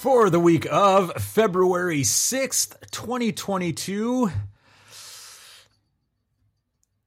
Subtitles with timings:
[0.00, 4.30] for the week of February 6th, 2022.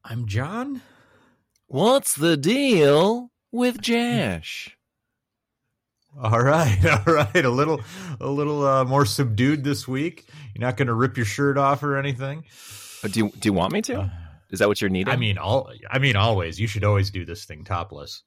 [0.05, 0.83] I'm John.
[1.65, 4.77] What's the deal with Jash?
[6.21, 7.43] All right, all right.
[7.43, 7.81] A little,
[8.21, 10.27] a little uh, more subdued this week.
[10.53, 12.43] You're not going to rip your shirt off or anything.
[13.03, 14.11] Uh, Do you, do you want me to?
[14.51, 15.11] Is that what you're needing?
[15.11, 15.71] I mean, all.
[15.89, 16.59] I mean, always.
[16.59, 18.21] You should always do this thing topless.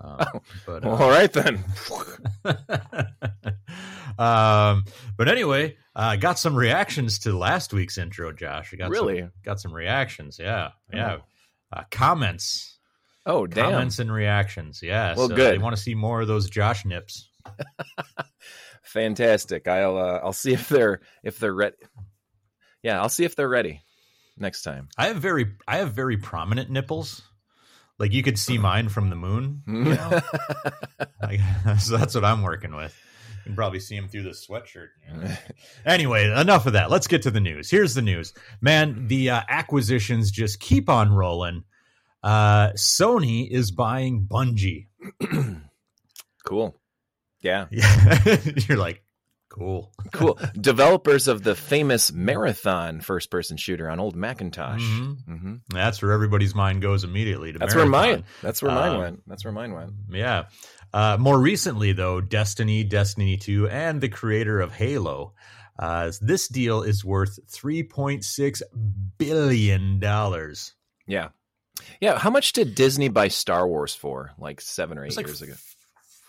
[0.00, 0.24] Um,
[0.66, 1.64] but Well, uh, all right then.
[4.18, 4.84] um,
[5.16, 8.72] but anyway, I uh, got some reactions to last week's intro, Josh.
[8.72, 9.20] I got Really?
[9.20, 10.38] some, got some reactions.
[10.40, 11.18] Yeah, yeah.
[11.72, 12.78] Uh, comments,
[13.26, 13.72] Oh, damn.
[13.72, 14.80] comments, and reactions.
[14.82, 15.14] Yeah.
[15.16, 15.54] Well, so good.
[15.54, 17.28] They want to see more of those Josh nips.
[18.82, 19.68] Fantastic.
[19.68, 21.76] I'll uh, I'll see if they're if they're ready.
[22.82, 23.82] Yeah, I'll see if they're ready
[24.38, 24.88] next time.
[24.96, 27.22] I have very, I have very prominent nipples.
[27.98, 29.62] Like you could see mine from the moon.
[29.66, 30.20] You know?
[31.22, 31.40] Like,
[31.78, 32.98] so that's what I'm working with.
[33.44, 34.88] You can probably see him through the sweatshirt.
[35.86, 36.90] anyway, enough of that.
[36.90, 37.70] Let's get to the news.
[37.70, 39.06] Here's the news, man.
[39.08, 41.64] The uh, acquisitions just keep on rolling.
[42.22, 44.86] Uh, Sony is buying Bungie.
[46.44, 46.80] Cool.
[47.40, 47.66] Yeah.
[47.70, 48.36] Yeah,
[48.68, 49.02] you're like,
[49.48, 49.92] cool.
[50.12, 50.38] Cool.
[50.60, 54.82] Developers of the famous Marathon first person shooter on old Macintosh.
[54.82, 55.16] Mhm.
[55.26, 57.52] hmm That's where everybody's mind goes immediately.
[57.52, 58.24] To That's where mine.
[58.42, 59.22] That's where mine Um, went.
[59.26, 59.92] That's where mine went.
[60.10, 60.44] Yeah.
[60.92, 65.34] Uh, more recently, though, Destiny, Destiny 2, and the creator of Halo.
[65.78, 68.62] Uh, this deal is worth $3.6
[69.18, 70.00] billion.
[71.06, 71.28] Yeah.
[72.00, 72.18] Yeah.
[72.18, 74.32] How much did Disney buy Star Wars for?
[74.38, 75.54] Like seven or eight like, years ago.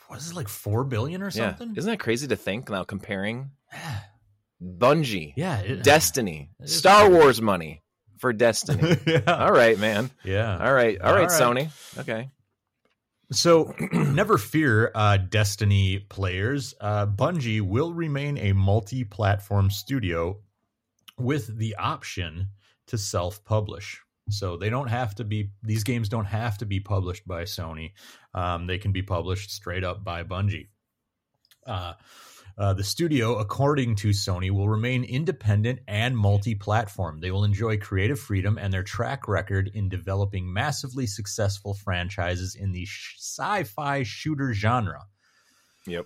[0.07, 1.49] what is it, like 4 billion or Yeah.
[1.55, 1.75] something?
[1.75, 3.51] Isn't that crazy to think now comparing
[4.63, 5.59] Bungie, Yeah.
[5.59, 7.13] it- Destiny, It Star crazy.
[7.19, 7.81] Wars money
[8.19, 8.97] for Destiny?
[9.07, 9.21] yeah.
[9.27, 10.11] All right, man.
[10.23, 10.57] Yeah.
[10.57, 10.99] All right.
[11.01, 11.41] All All right, right.
[11.41, 11.99] Sony.
[11.99, 12.29] Okay.
[13.31, 16.73] So, never fear, uh, Destiny players.
[16.81, 20.39] Uh, Bungie will remain a multi platform studio
[21.17, 22.47] with the option
[22.87, 24.01] to self publish.
[24.29, 27.93] So, they don't have to be, these games don't have to be published by Sony.
[28.33, 30.67] Um, they can be published straight up by Bungie.
[31.65, 31.93] Uh,
[32.57, 37.19] uh, the studio, according to Sony, will remain independent and multi platform.
[37.19, 42.71] They will enjoy creative freedom, and their track record in developing massively successful franchises in
[42.71, 45.05] the sci fi shooter genre.
[45.87, 46.05] Yep.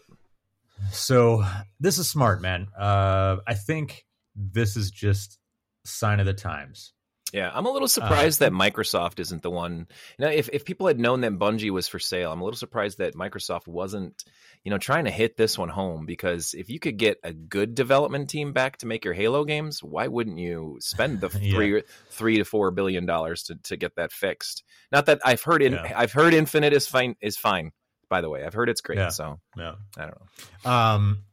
[0.91, 1.45] So,
[1.79, 2.67] this is smart, man.
[2.78, 4.05] Uh, I think
[4.35, 5.39] this is just
[5.85, 6.91] sign of the times.
[7.33, 9.87] Yeah, I'm a little Uh, surprised that Microsoft isn't the one.
[10.17, 12.57] You know, if if people had known that Bungie was for sale, I'm a little
[12.57, 14.23] surprised that Microsoft wasn't,
[14.63, 16.05] you know, trying to hit this one home.
[16.05, 19.83] Because if you could get a good development team back to make your Halo games,
[19.83, 21.55] why wouldn't you spend the Yeah.
[21.55, 24.63] three three to four billion dollars to to get that fixed?
[24.91, 25.93] Not that I've heard in, Yeah.
[25.95, 27.71] I've heard Infinite is fine is fine.
[28.07, 28.99] By the way, I've heard it's great.
[28.99, 29.09] Yeah.
[29.09, 29.73] So Yeah.
[29.97, 30.15] I don't
[30.63, 30.71] know.
[30.71, 31.23] Um,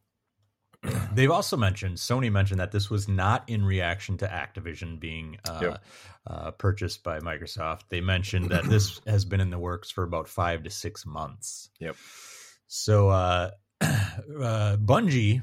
[1.15, 5.59] they've also mentioned Sony mentioned that this was not in reaction to Activision being uh,
[5.62, 5.84] Yep.
[6.26, 7.82] uh, purchased by Microsoft.
[7.88, 11.71] They mentioned that this has been in the works for about five to six months.
[11.78, 11.97] Yep.
[12.66, 13.50] So uh,
[13.81, 15.42] uh, Bungie,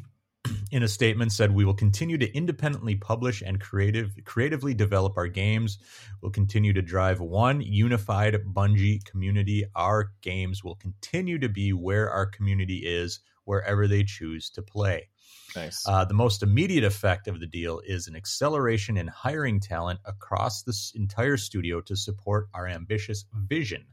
[0.72, 5.28] in a statement, said we will continue to independently publish and creative creatively develop our
[5.28, 5.78] games.
[6.22, 9.66] We'll continue to drive one unified Bungie community.
[9.76, 15.10] Our games will continue to be where our community is, wherever they choose to play.
[15.56, 15.84] Nice.
[15.88, 20.64] Uh, the most immediate effect of the deal is an acceleration in hiring talent across
[20.64, 23.86] the entire studio to support our ambitious vision.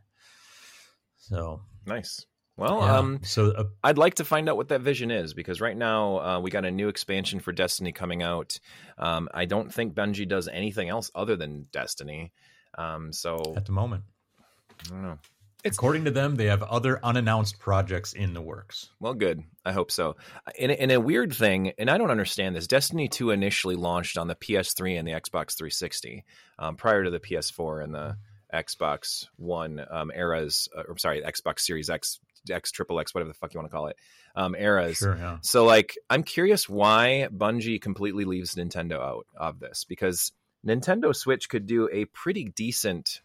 [1.17, 2.25] So, nice.
[2.57, 2.99] Well, yeah.
[2.99, 6.21] um, so uh, I'd like to find out what that vision is because right now
[6.21, 8.59] uh, we got a new expansion for Destiny coming out.
[8.97, 12.33] Um, I don't think Bungie does anything else other than Destiny.
[12.79, 14.05] Um, so at the moment,
[14.39, 15.19] I don't know.
[15.65, 18.91] According to them, they have other unannounced projects in the works.
[19.01, 19.43] Well, good.
[19.65, 20.17] I hope so.
[20.59, 22.67] In, in a weird thing, and I don't understand this.
[22.67, 26.25] Destiny Two initially launched on the PS3 and the Xbox 360
[26.59, 28.17] um, prior to the PS4 and the
[28.53, 30.69] Xbox One um, eras.
[30.77, 33.77] Uh, or sorry, Xbox Series X, X, Triple X, whatever the fuck you want to
[33.77, 33.97] call it,
[34.35, 34.99] um, eras.
[34.99, 35.39] Sure, yeah.
[35.43, 40.33] So, like, I'm curious why Bungie completely leaves Nintendo out of this because
[40.67, 43.21] Nintendo Switch could do a pretty decent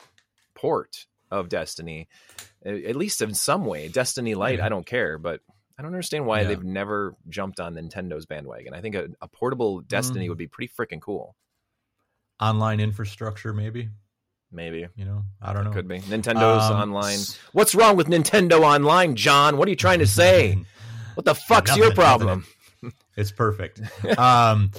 [0.54, 2.08] port of Destiny,
[2.66, 3.88] at least in some way.
[3.88, 4.66] Destiny Light, Yeah.
[4.66, 5.40] I don't care, but
[5.78, 6.50] I don't understand why Yeah.
[6.50, 8.74] they've never jumped on Nintendo's bandwagon.
[8.74, 10.30] I think a, a portable Destiny Mm.
[10.30, 11.36] would be pretty freaking cool.
[12.40, 13.90] Online infrastructure, maybe.
[14.52, 14.86] Maybe.
[14.96, 15.72] You know, I don't know.
[15.72, 16.00] Could be.
[16.00, 17.20] Nintendo's Um, online.
[17.54, 19.58] What's wrong with Nintendo Online, John?
[19.58, 20.58] What are you trying to say?
[21.16, 22.46] What the fuck's Nothing, your problem?
[23.18, 23.82] It's perfect.
[24.18, 24.72] um,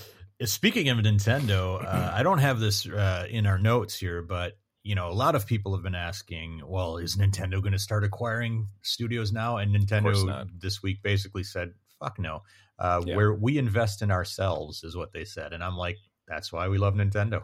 [0.42, 4.94] speaking of Nintendo, uh, I don't have this uh, in our notes here, but you
[4.94, 8.66] know, a lot of people have been asking, well, is Nintendo going to start acquiring
[8.82, 9.56] studios now?
[9.58, 12.42] And Nintendo this week basically said, fuck no.
[12.78, 13.16] Uh, Yeah.
[13.16, 16.78] Where we invest in ourselves is what they said, and I'm like, that's why we
[16.78, 17.42] love Nintendo.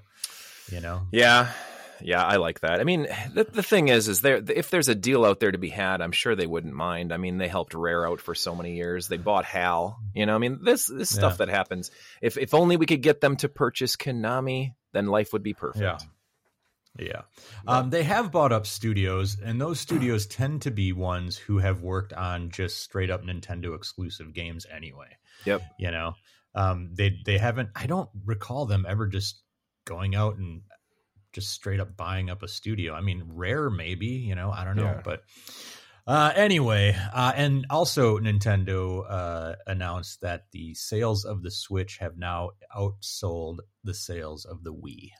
[0.72, 1.52] You know, Yeah,
[2.00, 2.80] yeah, I like that.
[2.80, 5.58] I mean, the, the thing is, is there if there's a deal out there to
[5.58, 7.12] be had, I'm sure they wouldn't mind.
[7.12, 9.08] I mean, they helped Rare out for so many years.
[9.08, 9.98] They bought HAL.
[10.14, 11.46] You know, I mean, this this stuff Yeah.
[11.46, 11.90] that happens.
[12.20, 15.82] If if only we could get them to purchase Konami, then life would be perfect.
[15.82, 15.98] Yeah.
[16.98, 17.22] Yeah.
[17.66, 21.82] Um, they have bought up studios, and those studios tend to be ones who have
[21.82, 25.16] worked on just straight up Nintendo exclusive games anyway.
[25.44, 25.62] Yep.
[25.78, 26.14] You know,
[26.54, 27.70] um, they they haven't.
[27.76, 29.40] I don't recall them ever just
[29.84, 30.62] going out and
[31.32, 32.94] just straight up buying up a studio.
[32.94, 34.06] I mean, rare maybe.
[34.06, 35.02] You know, I don't know, Yeah.
[35.04, 35.22] but.
[36.06, 42.16] Uh, anyway, uh, and also Nintendo uh, announced that the sales of the Switch have
[42.16, 45.10] now outsold the sales of the Wii.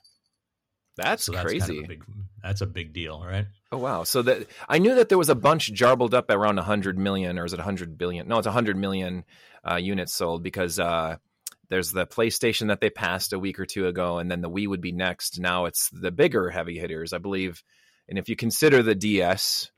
[0.99, 1.61] That's, So that's crazy.
[1.61, 2.05] Kind of big,
[2.43, 3.47] that's a big deal, right?
[3.73, 4.05] Oh wow!
[4.05, 7.45] So that I knew that there was a bunch jarbled up around 100 million, or
[7.45, 8.29] is it 100 billion?
[8.29, 9.25] No, it's 100 million
[9.69, 11.17] uh, units sold because uh,
[11.69, 14.69] there's the PlayStation that they passed a week or two ago, and then the Wii
[14.69, 15.39] would be next.
[15.39, 17.63] Now it's the bigger heavy hitters, I believe.
[18.09, 19.71] And if you consider the DS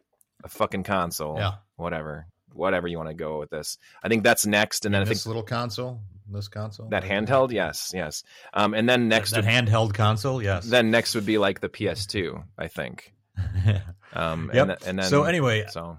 [0.44, 1.54] a fucking console, Yeah.
[1.76, 4.84] whatever, whatever you want to go with this, I think that's next.
[4.86, 6.00] And then I think this little console,
[6.30, 8.22] this console, that handheld, yes, yes.
[8.52, 10.66] Um, and then next, that, would, handheld console, yes.
[10.66, 13.14] then next would be like the PS2, I think.
[14.12, 14.68] Um, Yep.
[14.68, 15.96] and, and then so anyway, so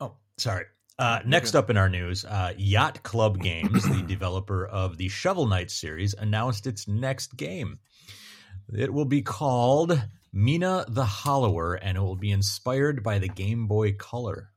[0.00, 0.66] oh, sorry.
[0.98, 5.46] Uh, next up in our news, uh, Yacht Club Games, the developer of the Shovel
[5.46, 7.78] Knight series, announced its next game.
[8.76, 10.02] It will be called
[10.32, 14.50] Mina the Hollower, and it will be inspired by the Game Boy Color.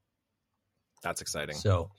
[1.01, 1.55] That's exciting.
[1.55, 1.91] So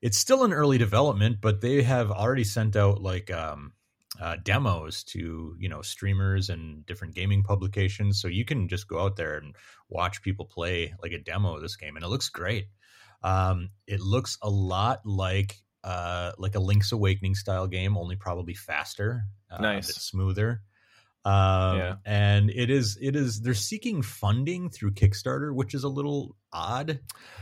[0.00, 3.72] it's still in early development, but they have already sent out like um,
[4.20, 8.20] uh, demos to you know streamers and different gaming publications.
[8.20, 9.54] So you can just go out there and
[9.88, 12.66] watch people play like a demo of this game, and it looks great.
[13.22, 18.54] Um, it looks a lot like uh, like a Link's Awakening style game, only probably
[18.54, 19.88] faster, uh, Nice.
[19.94, 20.62] smoother.
[21.24, 21.94] Um, Yeah.
[22.04, 26.98] and it is it is they're seeking funding through Kickstarter, which is a little odd.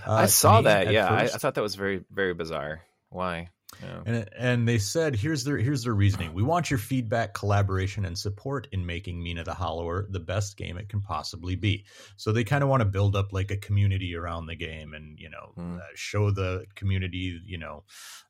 [0.07, 0.93] uh, I saw that.
[0.93, 2.83] Yeah, I, I thought that was very, very bizarre.
[3.09, 3.49] Why?
[3.83, 4.03] Yeah.
[4.05, 6.35] And, and they said, here's their here's their reasoning.
[6.35, 10.77] We want your feedback, collaboration, and support in making Mina the Hollower the best game
[10.77, 11.85] it can possibly be.
[12.17, 15.19] So they kind of want to build up like a community around the game, and
[15.21, 15.77] you know, Hmm.
[15.77, 17.85] uh, show the community, you know,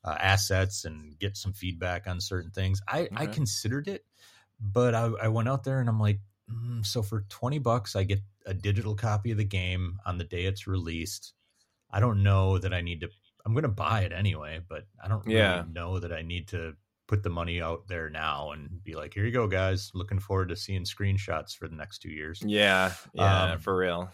[0.05, 2.79] uh, assets and get some feedback on certain things.
[2.87, 4.05] I I considered it,
[4.61, 6.19] but I, I went out there and I'm like,
[6.49, 10.23] mm, so for twenty bucks, I get a digital copy of the game on the
[10.23, 11.33] day it's released.
[11.91, 13.09] I don't know that I need to.
[13.45, 15.63] I'm going to buy it anyway, but I don't really Yeah.
[15.71, 16.75] know that I need to
[17.07, 19.91] put the money out there now and be like, here you go, guys.
[19.93, 22.41] Looking forward to seeing screenshots for the next two years.
[22.45, 24.11] Yeah, yeah, Um, for real.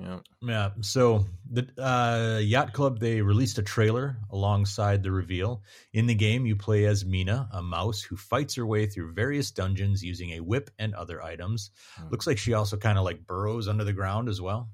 [0.00, 0.18] Yeah.
[0.40, 0.70] Yeah.
[0.80, 5.62] So the uh, Yacht Club they released a trailer alongside the reveal.
[5.92, 9.50] In the game, you play as Mina, a mouse who fights her way through various
[9.50, 11.70] dungeons using a whip and other items.
[11.96, 12.08] Hmm.
[12.10, 14.70] Looks like she also kind of like burrows under the ground as well.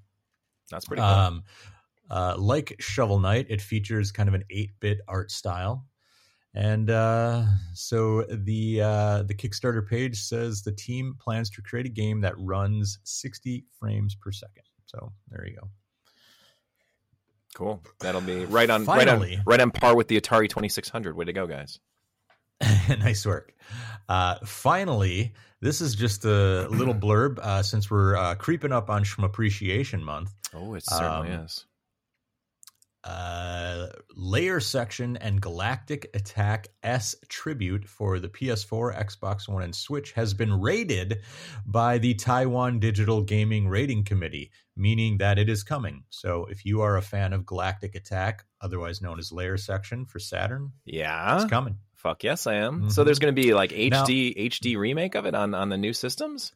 [0.71, 1.11] That's pretty cool.
[1.11, 1.45] Um,
[2.11, 5.87] uh, like Shovel Knight, it features kind of an 8-bit art style.
[6.55, 7.45] And uh,
[7.75, 12.35] so the uh, the Kickstarter page says the team plans to create a game that
[12.39, 14.68] runs 60 frames per second.
[14.89, 15.69] So there you go.
[17.55, 17.83] cool.
[18.01, 19.41] That'll be right on, right on, Finally.
[19.47, 21.17] right on par with the Atari Twenty Six Hundred.
[21.17, 21.79] Way to go, guys!
[22.89, 23.55] nice work.
[24.09, 29.05] Uh, finally, this is just a little blurb uh, since we're uh, creeping up on
[29.05, 30.33] Shmup Appreciation Month.
[30.55, 31.67] Oh, it certainly Um, is.
[33.09, 40.13] Uh, layer section and Galactic Attack S tribute for the PS4, Xbox One, and Switch
[40.13, 41.23] has been rated
[41.65, 46.05] by the Taiwan Digital Gaming Rating Committee, meaning that it is coming.
[46.11, 50.19] So if you are a fan of Galactic Attack, otherwise known as Layer Section for
[50.19, 51.79] Saturn, Yeah, it's coming.
[51.95, 52.91] fuck yes, I am.
[52.91, 53.05] So Mhm.
[53.07, 55.95] there's going to be like Now- HD HD remake of it on on the new
[55.95, 56.53] systems.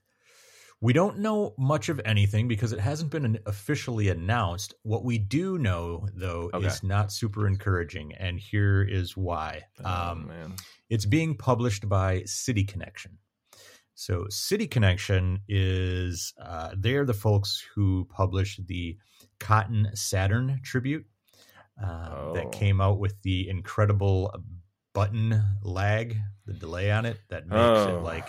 [0.83, 4.75] We don't know much of anything because it hasn't been an- officially announced.
[4.83, 6.67] What we do know, though, Okay.
[6.67, 9.63] is not super encouraging, and here is why.
[9.85, 10.57] oh Um, man,
[10.91, 13.19] It's being published by City Connection.
[13.95, 18.99] So City Connection is uh, they're the folks who published the
[19.39, 21.07] Cotton Saturn tribute
[21.81, 22.33] uh, Oh.
[22.35, 24.35] that came out with the incredible
[24.95, 27.99] button lag, the delay on it that makes Oh.
[27.99, 28.27] it like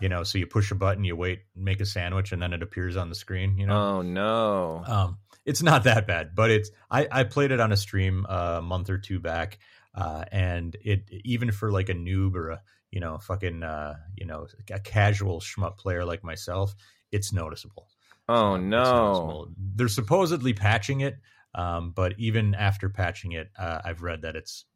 [0.00, 0.22] you know.
[0.22, 3.08] So you push a button, you wait, make a sandwich, and then it appears on
[3.08, 3.58] the screen.
[3.58, 7.60] You know, oh no, um, it's not that bad, but it's I, I played it
[7.60, 9.58] on a stream uh, a month or two back,
[9.94, 14.26] uh, and it even for like a noob or a you know fucking uh, you
[14.26, 16.74] know a casual shmup player like myself,
[17.12, 17.88] it's noticeable.
[18.28, 18.82] oh no.
[18.82, 19.48] noticeable.
[19.56, 21.16] They're supposedly patching it.
[21.54, 24.66] Um, but even after patching it, uh, I've read that it's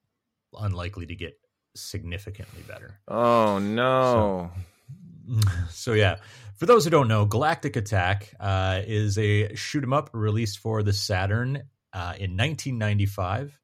[0.58, 1.38] unlikely to get
[1.74, 2.98] significantly better.
[3.08, 4.50] Oh no!
[4.54, 4.60] So,
[5.70, 6.16] so yeah,
[6.56, 10.82] for those who don't know, Galactic Attack uh, is a shoot 'em up released for
[10.82, 11.62] the Saturn
[11.92, 13.58] uh, in 1995.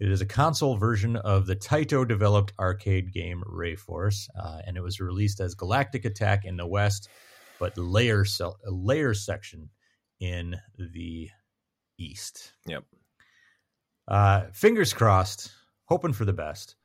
[0.00, 4.82] It is a console version of the Taito developed arcade game Rayforce, uh, and it
[4.82, 7.08] was released as Galactic Attack in the West,
[7.58, 8.24] but layer
[8.64, 9.70] layer section
[10.20, 11.30] in the
[11.98, 12.52] East.
[12.66, 12.84] Yep.
[14.06, 15.50] Uh, fingers crossed,
[15.86, 16.76] hoping for the best.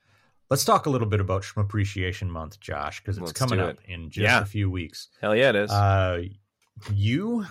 [0.54, 3.72] Let's talk a little bit about Shmup Appreciation Month, Josh, because it's Let's coming up
[3.72, 3.92] it.
[3.92, 4.40] in just Yeah.
[4.40, 5.08] a few weeks.
[5.20, 5.72] Hell yeah, it is.
[5.72, 6.26] Uh,
[6.94, 7.48] you,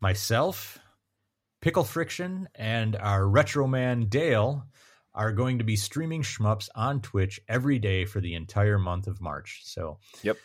[0.00, 0.78] myself,
[1.60, 4.64] Pickle Friction, and our retro man Dale
[5.14, 9.20] are going to be streaming shmups on Twitch every day for the entire month of
[9.20, 9.60] March.
[9.64, 10.38] So, Yep.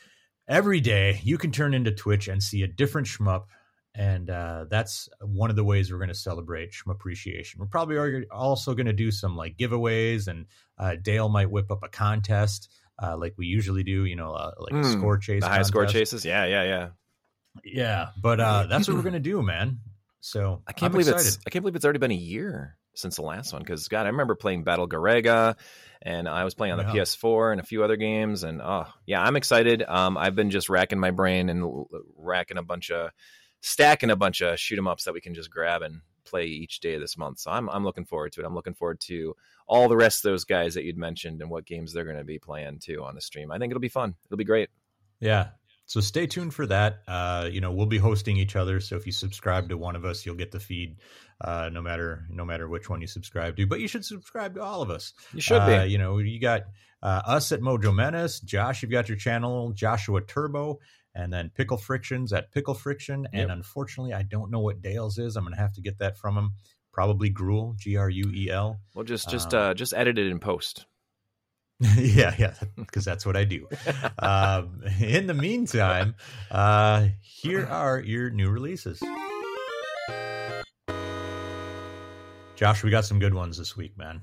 [0.49, 3.45] every day you can turn into Twitch and see a different shmup.
[3.95, 7.59] And uh, that's one of the ways we're going to celebrate Appreciation.
[7.59, 10.47] We're probably also going to do some like giveaways, and
[10.79, 12.69] uh, Dale might whip up a contest
[13.01, 14.05] uh, like we usually do.
[14.05, 15.43] You know, uh, like a Mm, score chase.
[15.43, 16.25] the high score chases.
[16.25, 16.89] Yeah, yeah, yeah.
[17.63, 19.79] Yeah, but uh, that's what we're gonna do, man.
[20.21, 21.27] So I can't I'm believe excited.
[21.27, 24.05] it's I can't believe it's already been a year since the last one because God,
[24.05, 25.55] I remember playing Battle Garegga,
[26.01, 26.93] and I was playing on the Yeah.
[27.01, 29.83] PS4 and a few other games, and oh yeah, I'm excited.
[29.83, 31.85] Um, I've been just racking my brain and
[32.17, 33.11] racking a bunch of
[33.63, 36.79] stacking a bunch of shoot 'em ups that we can just grab and play each
[36.81, 37.39] day of this month.
[37.39, 38.45] So I'm I'm looking forward to it.
[38.45, 39.35] I'm looking forward to
[39.67, 42.23] all the rest of those guys that you'd mentioned and what games they're going to
[42.25, 43.51] be playing too on the stream.
[43.51, 44.15] I think it'll be fun.
[44.27, 44.69] It'll be great.
[45.19, 45.49] Yeah.
[45.85, 46.99] So stay tuned for that.
[47.07, 48.79] Uh, you know, we'll be hosting each other.
[48.79, 50.97] So if you subscribe to one of us, you'll get the feed,
[51.41, 53.67] uh, no matter no matter which one you subscribe to.
[53.67, 55.13] But you should subscribe to all of us.
[55.33, 55.91] You should Uh, be.
[55.91, 56.63] you know, you got
[57.01, 58.39] uh, us at Mojo Menace.
[58.39, 60.79] Josh, you've got your channel, Joshua Turbo,
[61.15, 63.27] and then Pickle Frictions at Pickle Friction.
[63.33, 65.35] And unfortunately, I don't know what Dale's is.
[65.35, 66.53] I'm going to have to get that from him.
[66.91, 68.79] Probably Gruel, G R U E L.
[68.93, 70.85] Well, just just Um, uh, just edit it in post.
[71.97, 73.67] yeah, yeah, because that's what I do.
[74.19, 76.15] um, in the meantime,
[76.51, 79.01] uh, here are your new releases.
[82.55, 84.21] Josh, we got some good ones this week, man.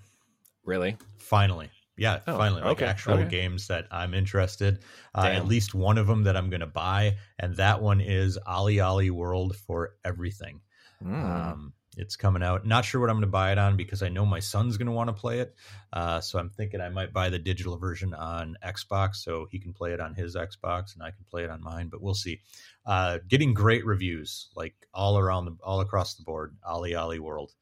[0.65, 0.97] Really?
[1.19, 1.71] Finally.
[2.01, 2.63] Yeah, Oh, finally.
[2.63, 3.29] Like okay, actual okay.
[3.29, 4.79] games that I'm interested.
[5.15, 8.39] Uh, at least one of them that I'm going to buy, and that one is
[8.49, 10.63] OlliOlli World for everything.
[11.05, 11.25] Mm.
[11.25, 12.65] Um, it's coming out.
[12.65, 14.87] Not sure what I'm going to buy it on because I know my son's going
[14.87, 15.55] to want to play it.
[15.93, 19.75] Uh, so I'm thinking I might buy the digital version on Xbox so he can
[19.75, 21.89] play it on his Xbox and I can play it on mine.
[21.91, 22.41] But we'll see.
[22.87, 26.57] Uh, getting great reviews like all around the all across the board.
[26.67, 27.53] OlliOlli World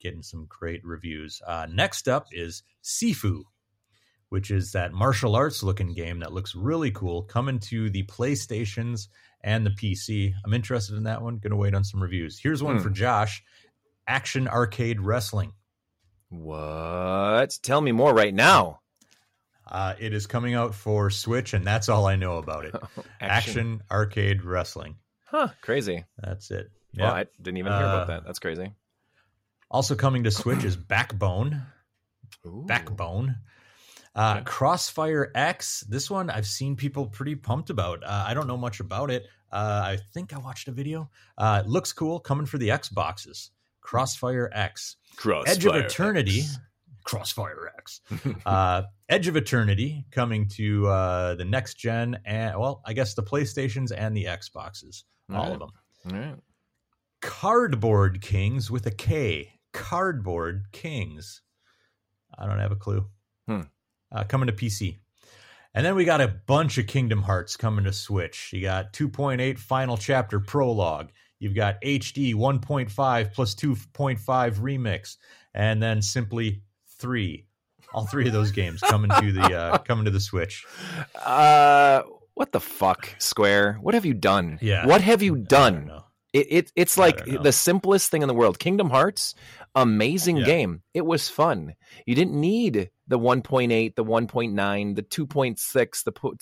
[0.00, 1.40] getting some great reviews.
[1.46, 3.44] Uh, next up is Sifu.
[4.28, 9.06] Which is that martial arts looking game that looks really cool, coming to the PlayStations
[9.42, 10.32] and the PC.
[10.44, 11.38] I'm interested in that one.
[11.38, 12.38] Going to wait on some reviews.
[12.38, 12.82] Here's one Hmm.
[12.82, 13.44] for Josh
[14.08, 15.52] Action Arcade Wrestling.
[16.28, 17.58] What?
[17.62, 18.80] Tell me more right now.
[19.66, 22.74] Uh, it is coming out for Switch, and that's all I know about it.
[23.20, 24.96] Action, Arcade Wrestling.
[25.24, 25.48] Huh?
[25.60, 26.04] Crazy.
[26.18, 26.70] That's it.
[26.92, 27.04] Yeah.
[27.06, 27.12] Yeah.
[27.12, 28.24] I didn't even hear about Uh, that.
[28.24, 28.72] That's crazy.
[29.70, 31.62] also coming to Switch is Backbone.
[32.46, 32.64] Ooh.
[32.66, 33.36] Backbone.
[34.16, 35.84] Uh, Crossfire X.
[35.88, 38.02] This one I've seen people pretty pumped about.
[38.02, 39.26] Uh, I don't know much about it.
[39.52, 41.10] Uh, I think I watched a video.
[41.38, 42.18] Uh, it looks cool.
[42.18, 43.50] Coming for the Xboxes.
[43.82, 44.96] Crossfire X.
[45.16, 46.42] Crossfire Edge of Eternity.
[47.04, 48.00] Crossfire X.
[48.46, 53.22] uh, Edge of Eternity coming to uh, the next gen and well, I guess the
[53.22, 55.70] PlayStations and the Xboxes, all of them.
[56.10, 56.34] All right.
[57.20, 59.52] Cardboard Kings with a K.
[59.72, 61.42] Cardboard Kings.
[62.36, 63.06] I don't have a clue.
[63.46, 63.62] Hmm.
[64.12, 64.98] Uh, coming to PC.
[65.74, 68.50] And then we got a bunch of Kingdom Hearts coming to Switch.
[68.52, 71.10] You got 2.8 Final Chapter Prologue.
[71.38, 74.18] You've got HD 1.5 plus 2.5
[74.58, 75.16] Remix,
[75.52, 76.62] and then simply
[76.98, 77.46] three.
[77.92, 80.64] All three of those games coming to the uh, coming to the Switch.
[81.14, 82.02] Uh,
[82.34, 83.78] what the fuck, Square?
[83.80, 84.58] What have you done?
[84.60, 84.86] Yeah.
[84.86, 85.90] What have you done?
[86.36, 88.58] It, it it's like the simplest thing in the world.
[88.58, 89.34] Kingdom Hearts,
[89.74, 90.44] amazing Yeah.
[90.46, 90.82] game.
[90.92, 91.74] It was fun.
[92.06, 96.34] You didn't need the 1.8, the 1.9, the 2.6, the po-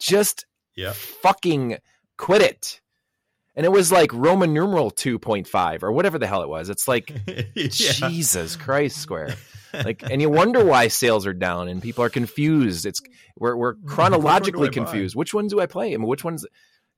[0.00, 0.44] just
[0.76, 0.92] Yeah.
[0.92, 1.78] fucking
[2.18, 2.80] quit it.
[3.56, 6.68] And it was like Roman numeral 2.5 or whatever the hell it was.
[6.68, 7.10] It's like
[7.54, 7.68] yeah.
[7.68, 9.36] Jesus Christ, Square.
[9.84, 12.86] Like, and you wonder why sales are down and people are confused.
[12.86, 13.00] It's
[13.36, 14.90] we're we're chronologically Which one do I buy?
[14.92, 15.16] confused.
[15.16, 15.94] Which one do I play?
[15.94, 16.46] I mean, which ones?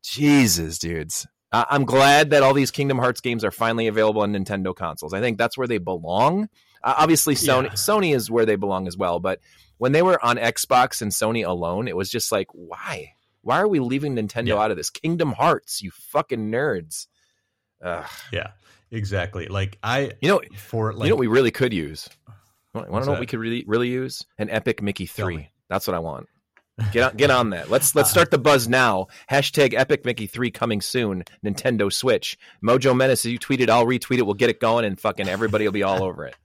[0.04, 1.26] Jesus, dudes.
[1.64, 5.12] I I'm glad that all these Kingdom Hearts games are finally available on Nintendo consoles.
[5.14, 6.48] I think that's where they belong.
[6.82, 7.70] Uh, obviously, Sony Yeah.
[7.72, 9.20] Sony is where they belong as well.
[9.20, 9.40] But
[9.78, 13.14] when they were on Xbox and Sony alone, it was just like, why?
[13.42, 14.56] Why are we leaving Nintendo Yeah.
[14.62, 14.90] out of this?
[14.90, 17.06] Kingdom Hearts, you fucking nerds.
[17.82, 18.04] Ugh.
[18.32, 18.50] Yeah.
[18.90, 19.46] exactly.
[19.48, 22.08] Like I, You know, for like you know what we really could use?
[22.74, 24.24] Want to know What's what we could really really use?
[24.38, 25.48] An Epic Mickey three.
[25.68, 26.28] That's what I want.
[26.92, 27.70] Get on, get on that.
[27.70, 29.06] Let's let's start the buzz now.
[29.30, 31.24] Hashtag Epic Mickey three coming soon.
[31.44, 32.36] Nintendo Switch.
[32.62, 34.22] Mojo Menace, you tweet it, I'll retweet it.
[34.26, 36.36] We'll get it going, and fucking everybody will be all over it.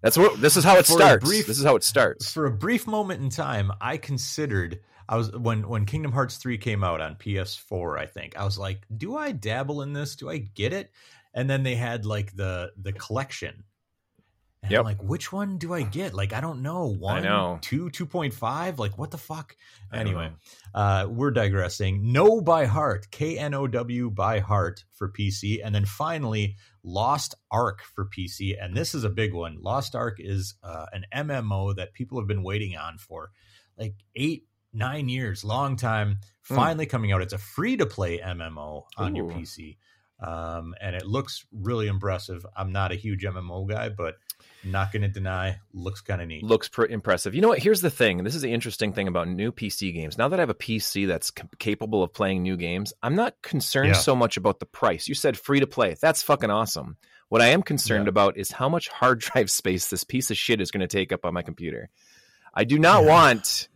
[0.00, 0.40] That's what.
[0.40, 1.24] This is how it For starts.
[1.24, 2.32] brief- this is how it starts.
[2.32, 4.78] for a brief moment in time, I considered
[5.08, 8.36] I was when when Kingdom Hearts 3 came out on PS4, I think.
[8.38, 10.14] I was like, do I dabble in this?
[10.14, 10.92] Do I get it?
[11.34, 13.64] And then they had like the the collection.
[14.64, 14.80] And Yep.
[14.80, 16.14] I'm like, which one do I get?
[16.14, 16.86] Like, I don't know.
[16.86, 17.58] One, know.
[17.60, 18.78] two, 2.5?
[18.78, 19.54] Like, what the fuck?
[19.92, 20.32] Anyway,
[20.74, 22.12] uh, we're digressing.
[22.12, 27.34] Know by heart, K N O W by heart for PC, and then finally Lost
[27.50, 29.58] Ark for PC, and this is a big one.
[29.60, 33.32] Lost Ark is uh, an MMO that people have been waiting on for
[33.78, 36.20] like eight, nine years, long time.
[36.48, 36.54] Hmm.
[36.54, 37.20] Finally coming out.
[37.20, 39.76] It's a free to play MMO on your PC,
[40.20, 42.46] um, and it looks really impressive.
[42.56, 44.16] I'm not a huge MMO guy, but
[44.66, 46.42] not going to deny, looks kind of neat.
[46.42, 47.34] looks pr- impressive.
[47.34, 47.58] You know what?
[47.58, 48.24] Here's the thing.
[48.24, 50.16] This is the interesting thing about new PC games.
[50.18, 53.34] Now that I have a PC that's c- capable of playing new games, I'm not
[53.42, 53.92] concerned Yeah.
[53.94, 55.08] so much about the price.
[55.08, 55.96] You said free to play.
[56.00, 56.96] That's fucking awesome.
[57.28, 58.10] What I am concerned Yeah.
[58.10, 61.12] about is how much hard drive space this piece of shit is going to take
[61.12, 61.88] up on my computer.
[62.52, 63.08] I do not Yeah.
[63.10, 63.68] want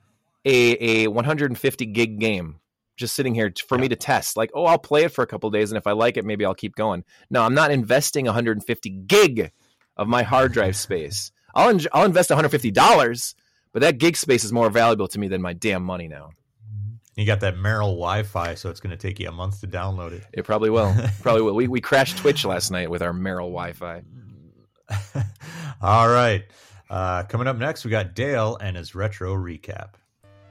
[0.44, 2.60] a a 150 gig game
[2.96, 4.36] just sitting here for me to test.
[4.36, 6.44] Like, oh, I'll play it for a couple days, and if I like it, maybe
[6.44, 7.04] I'll keep going.
[7.30, 9.52] No, I'm not investing 150 gig
[9.98, 11.32] of my hard drive space.
[11.54, 13.34] I'll en- I'll invest 150 dollars,
[13.72, 16.30] but that gig space is more valuable to me than my damn money now.
[17.16, 20.12] You got that Merrill Wi-Fi, so it's going to take you a month to download
[20.12, 20.22] it.
[20.32, 20.94] It probably will.
[21.22, 21.54] probably will.
[21.54, 24.02] We we crashed Twitch last night with our Merrill Wi-Fi.
[25.82, 26.44] All right.
[26.88, 29.94] Uh, coming up next, we got Dale and his retro recap.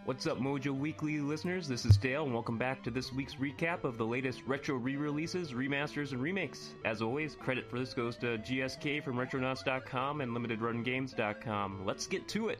[0.07, 1.67] What's up, Mojo Weekly listeners?
[1.67, 4.95] This is Dale, and welcome back to this week's recap of the latest retro re
[4.95, 6.75] releases, remasters, and remakes.
[6.85, 11.85] As always, credit for this goes to GSK from Retronauts.com and LimitedRunGames.com.
[11.85, 12.59] Let's get to it!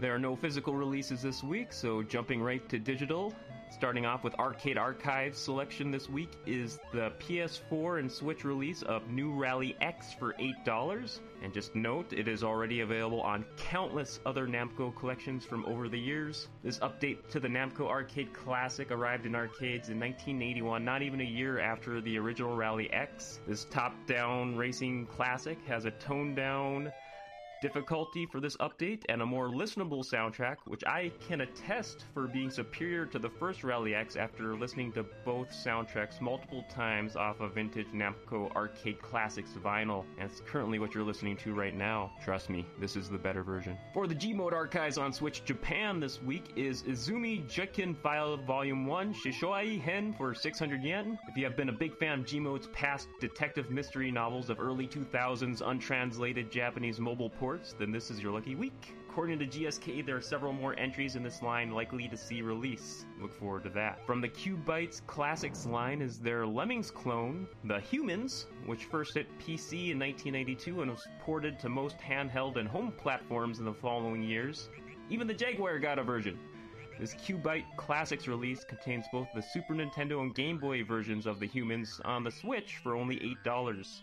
[0.00, 3.34] There are no physical releases this week, so jumping right to digital.
[3.72, 9.08] Starting off with Arcade Archives selection this week is the PS4 and Switch release of
[9.08, 11.18] New Rally X for $8.
[11.42, 15.98] And just note, it is already available on countless other Namco collections from over the
[15.98, 16.48] years.
[16.62, 21.24] This update to the Namco Arcade Classic arrived in arcades in 1981, not even a
[21.24, 23.40] year after the original Rally X.
[23.48, 26.92] This top down racing classic has a toned down
[27.62, 32.50] difficulty for this update and a more listenable soundtrack, which I can attest for being
[32.50, 37.54] superior to the first Rally X after listening to both soundtracks multiple times off of
[37.54, 40.04] vintage Namco Arcade Classics vinyl.
[40.18, 42.10] And it's currently what you're listening to right now.
[42.24, 43.78] Trust me, this is the better version.
[43.94, 49.14] For the G-Mode archives on Switch Japan this week is Izumi Jutkin File Volume 1
[49.14, 51.16] Shishoai Hen for 600 yen.
[51.28, 54.88] If you have been a big fan of G-Mode's past detective mystery novels of early
[54.88, 57.30] 2000s untranslated Japanese mobile
[57.78, 58.94] then this is your lucky week.
[59.08, 63.04] According to GSK, there are several more entries in this line likely to see release.
[63.20, 64.06] Look forward to that.
[64.06, 69.90] From the QUByte Classics line is their Lemmings clone, The Humans, which first hit PC
[69.90, 74.70] in 1982 and was ported to most handheld and home platforms in the following years.
[75.10, 76.38] Even the Jaguar got a version.
[76.98, 81.46] This QUByte Classics release contains both the Super Nintendo and Game Boy versions of the
[81.46, 84.02] Humans on the Switch for only $8.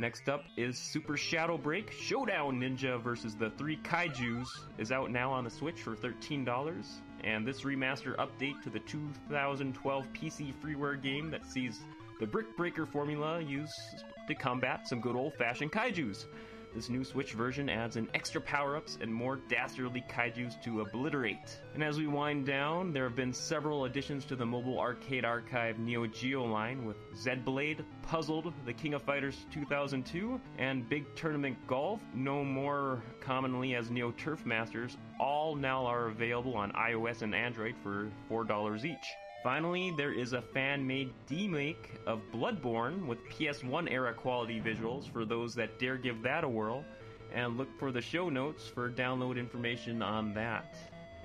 [0.00, 4.46] Next up is Super Shadow Break Showdown Ninja versus the Three Kaijus
[4.78, 6.86] is out now on the Switch for $13.
[7.22, 11.80] And this remaster update to the 2012 PC freeware game that sees
[12.18, 13.78] the Brick Breaker formula used
[14.26, 16.24] to combat some good old fashioned kaijus.
[16.74, 21.60] This new Switch version adds in extra power ups and more dastardly kaijus to obliterate.
[21.74, 25.78] And as we wind down, there have been several additions to the mobile arcade archive
[25.78, 31.56] Neo Geo line with Zed Blade, Puzzled, The King of Fighters 2002, and Big Tournament
[31.66, 37.34] Golf, no more commonly as Neo Turf Masters, all now are available on iOS and
[37.34, 39.06] Android for $4 each.
[39.42, 45.24] Finally, there is a fan made remake of Bloodborne with PS1 era quality visuals for
[45.24, 46.84] those that dare give that a whirl,
[47.32, 50.76] and look for the show notes for download information on that.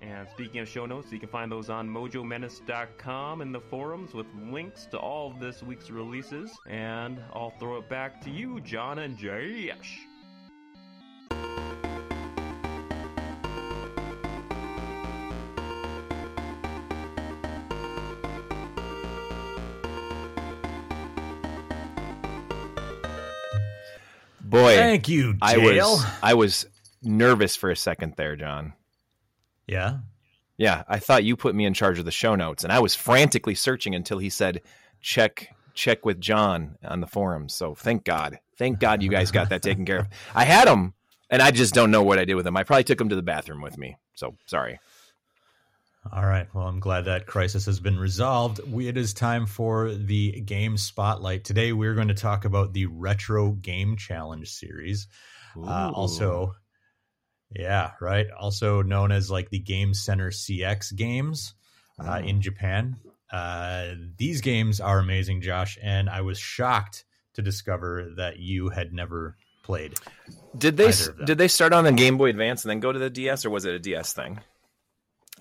[0.01, 4.28] And speaking of show notes, you can find those on mojomenace.com in the forums with
[4.49, 6.51] links to all of this week's releases.
[6.67, 10.08] And I'll throw it back to you, John and Jash.
[24.56, 25.91] Boy, Thank you, I Dale.
[25.91, 26.65] was I was
[27.04, 28.74] nervous for a second there, John.
[29.68, 29.98] yeah.
[30.58, 32.96] Yeah, I thought you put me in charge of the show notes, and I was
[32.96, 34.62] frantically searching until he said,
[35.02, 37.54] "Check check with John on the forums.
[37.54, 40.08] So thank God, thank God you guys got that taken care of.
[40.34, 40.94] I had them,
[41.30, 42.56] and I just don't know what I did with them.
[42.56, 43.98] I probably took them to the bathroom with me.
[44.13, 44.80] So sorry.
[46.12, 46.48] All right.
[46.54, 48.60] Well, I'm glad that crisis has been resolved.
[48.60, 51.44] It is time for the game spotlight.
[51.44, 55.08] Today, we're going to talk about the Retro Game Challenge series.
[55.58, 56.54] Uh, also,
[57.50, 58.28] yeah, right.
[58.38, 61.54] Also known as like the Game Center CX games
[62.00, 62.98] uh, in Japan.
[63.32, 68.94] Uh, these games are amazing, Josh, and I was shocked to discover that you had
[68.94, 69.96] never played.
[70.58, 71.26] Did they either of them.
[71.26, 73.50] did they start on the Game Boy Advance and then go to the DS, or
[73.50, 74.39] was it a DS thing?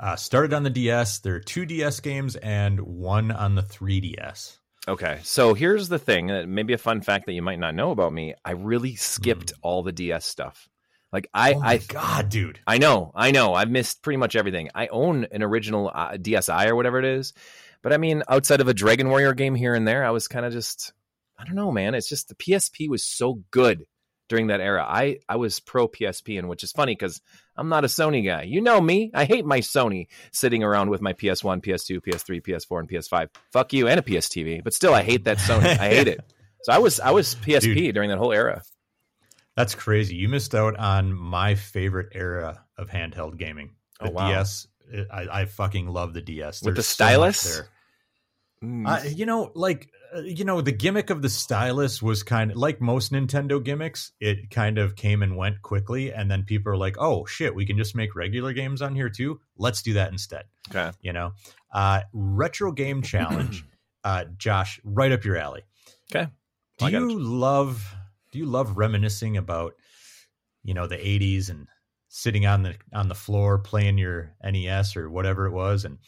[0.01, 1.21] Uh, started on the DS.
[1.21, 4.59] There are two DS games and one on the 3DS.
[4.87, 6.53] Okay, so here's the thing.
[6.53, 8.35] Maybe a fun fact that you might not know about me.
[8.45, 10.69] I really skipped all the DS stuff.
[11.13, 12.59] Like I, oh I, God, dude.
[12.67, 13.55] I know, I know.
[13.55, 14.69] I've missed pretty much everything.
[14.75, 17.33] I own an original uh, DSi or whatever it is,
[17.83, 20.45] but I mean, outside of a Dragon Warrior game here and there, I was kind
[20.45, 20.93] of just,
[21.39, 21.95] I don't know, man.
[21.95, 23.87] It's just the PSP was so good
[24.29, 24.85] during that era.
[24.89, 27.21] I, I was pro PSP, and which is funny because
[27.57, 28.43] I'm not a Sony guy.
[28.43, 29.11] You know me.
[29.15, 33.29] I hate my Sony sitting around with my PS1, PS2, PS3, PS4, and PS5.
[33.53, 35.67] Fuck you and a PS TV, but still, I hate that Sony.
[35.79, 36.21] I hate it.
[36.63, 37.95] So I was, I was PSP Dude.
[37.95, 38.63] during that whole era.
[39.57, 40.17] That's crazy.
[40.17, 43.77] You missed out on my favorite era of handheld gaming.
[44.01, 44.29] Oh, the Oh, wow.
[44.29, 44.67] DS.
[45.13, 46.63] I, I fucking love the DS.
[46.63, 47.45] With the There's so stylus?
[47.57, 47.69] there.
[48.65, 48.89] Mm.
[48.89, 52.57] Uh, you know, like uh, you know, the gimmick of the stylus was kind of
[52.57, 54.13] like most Nintendo gimmicks.
[54.21, 57.67] It kind of came and went quickly, and then people are like, "Oh shit, we
[57.67, 59.41] can just make regular games on here too.
[59.59, 60.97] Let's do that instead." okay.
[61.03, 61.33] You know,
[61.73, 63.65] uh, retro game challenge,
[64.05, 65.63] uh, Josh, right up your alley.
[66.11, 66.31] Okay.
[66.79, 67.95] Do you love?
[68.33, 69.75] Do you love reminiscing about,
[70.63, 71.69] you know, the '80s and
[72.09, 75.99] sitting on the on the floor playing your NES or whatever it was, and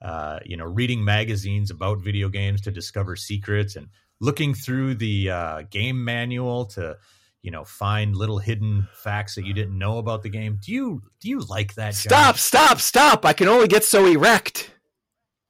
[0.00, 3.88] uh, you know, reading magazines about video games to discover secrets and
[4.20, 6.96] looking through the uh, game manual to,
[7.42, 10.58] you know, find little hidden facts that you didn't know about the game.
[10.64, 11.94] Do you do you like that?
[11.94, 12.04] Josh?
[12.04, 12.38] Stop!
[12.38, 12.80] Stop!
[12.80, 13.24] Stop!
[13.24, 14.70] I can only get so erect.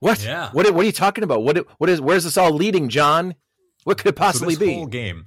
[0.00, 0.24] What?
[0.24, 0.50] Yeah.
[0.52, 0.72] What?
[0.72, 1.42] What are you talking about?
[1.42, 1.66] What?
[1.78, 2.00] What is?
[2.00, 3.34] Where's this all leading, John?
[3.84, 4.74] What could it possibly so this be?
[4.74, 5.26] whole game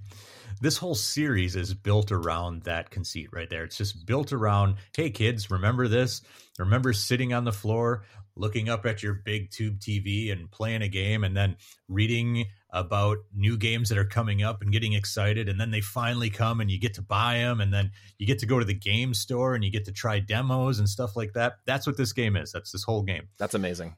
[0.61, 5.09] this whole series is built around that conceit right there it's just built around hey
[5.09, 6.21] kids remember this
[6.59, 8.03] remember sitting on the floor
[8.35, 11.55] looking up at your big tube tv and playing a game and then
[11.89, 16.29] reading about new games that are coming up and getting excited and then they finally
[16.29, 18.73] come and you get to buy them and then you get to go to the
[18.73, 21.57] game store and you get to try demos and stuff like that.
[21.65, 22.51] That's what this game is.
[22.53, 23.27] That's this whole game.
[23.37, 23.95] That's amazing.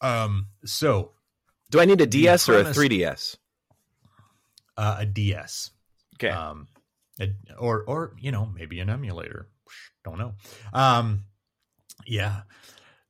[0.00, 1.12] um so
[1.70, 3.36] Do I need a DS or a 3DS?
[4.76, 5.70] uh, a ds
[6.16, 6.30] Okay.
[6.30, 6.66] um
[7.20, 9.48] a- or or you know maybe an emulator.
[10.04, 10.34] Don't know.
[10.72, 11.24] Um
[12.06, 12.42] yeah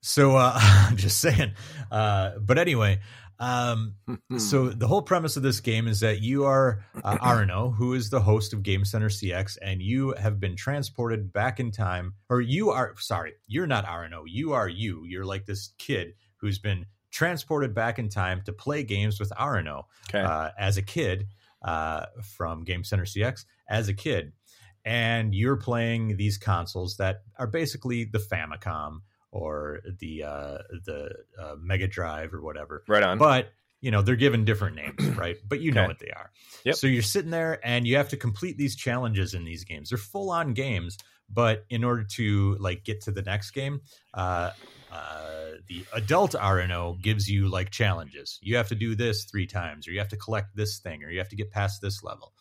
[0.00, 1.52] so uh i'm just saying
[1.90, 2.98] uh but anyway
[3.38, 3.94] um
[4.36, 8.10] so the whole premise of this game is that you are uh, Arino, who is
[8.10, 12.42] the host of Game Center CX, and you have been transported back in time, or
[12.42, 15.04] you are sorry, you're not Arino, you are you.
[15.06, 19.84] You're like this kid who's been transported back in time to play games with Arino
[20.08, 20.20] okay.
[20.20, 21.26] uh, as a kid
[21.62, 24.32] uh, from Game Center CX as a kid,
[24.84, 29.00] and you're playing these consoles that are basically the Famicom
[29.32, 33.18] or the uh, the uh, Mega Drive or whatever, right on.
[33.18, 35.36] but you know they're given different names, right?
[35.46, 36.30] But you know what they are.
[36.64, 36.74] Yep.
[36.76, 39.90] So you're sitting there and you have to complete these challenges in these games.
[39.90, 43.80] They're full on games, but in order to like get to the next game,
[44.14, 44.50] uh,
[44.92, 48.38] uh, the adult Arino gives you like challenges.
[48.42, 51.10] You have to do this three times, or you have to collect this thing, or
[51.10, 52.32] you have to get past this level.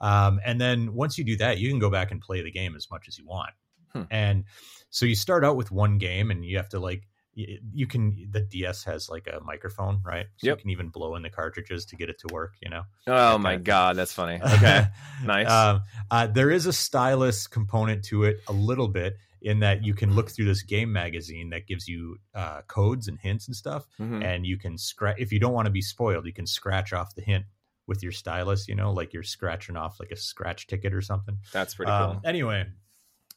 [0.00, 2.74] Um, and then once you do that, you can go back and play the game
[2.74, 3.50] as much as you want.
[3.92, 4.02] Hmm.
[4.10, 4.44] And
[4.90, 8.40] so you start out with one game, and you have to like you can the
[8.40, 10.26] DS has like a microphone, right?
[10.38, 10.58] So Yep.
[10.58, 12.54] you can even blow in the cartridges to get it to work.
[12.60, 12.82] You know.
[13.06, 14.40] oh my god, that's funny.
[14.54, 14.84] Okay.
[15.24, 15.48] nice.
[15.48, 19.94] Um, uh, there is a stylus component to it a little bit in that you
[19.94, 23.86] can look through this game magazine that gives you uh, codes and hints and stuff,
[23.98, 24.22] Mhm.
[24.22, 27.14] and you can scratch if you don't want to be spoiled, you can scratch off
[27.14, 27.46] the hint
[27.86, 28.66] with your stylus.
[28.68, 31.38] You know, like you're scratching off like a scratch ticket or something.
[31.52, 32.20] That's pretty Um, cool.
[32.24, 32.66] Anyway,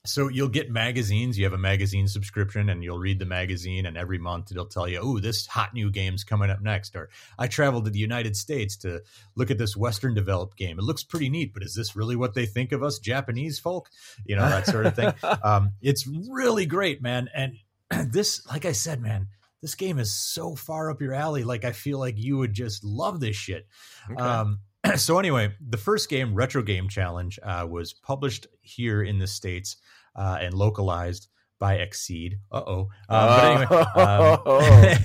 [0.06, 1.38] so you'll get magazines.
[1.38, 4.88] You have a magazine subscription, and you'll read the magazine, and every month it'll tell
[4.88, 8.36] you, "Oh, this hot new game's coming up next." Or I traveled to the United
[8.36, 9.02] States to
[9.36, 10.78] look at this Western developed game.
[10.78, 13.89] It looks pretty neat, but is this really what they think of us Japanese folk?
[14.26, 15.13] You know that sort of thing.
[15.44, 17.30] um, it's really great, man.
[17.34, 17.58] And
[18.12, 19.28] this, like I said, man.
[19.62, 21.46] This game is so far up your alley.
[21.46, 23.66] Like I feel like you would just love this shit.
[24.12, 24.22] Okay.
[24.22, 24.60] Um,
[24.96, 29.78] so anyway, the first game, Retro Game Challenge, uh, was published here in the states
[30.15, 31.28] uh, and localized
[31.60, 32.34] by XSEED.
[32.52, 32.89] Uh-oh.
[33.10, 34.98] Um, but anyway, um,